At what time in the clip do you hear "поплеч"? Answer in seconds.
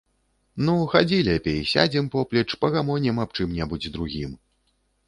2.17-2.47